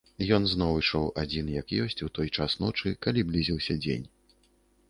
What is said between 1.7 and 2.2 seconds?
ёсць у